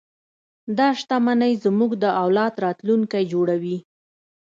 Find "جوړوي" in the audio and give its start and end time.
3.33-3.77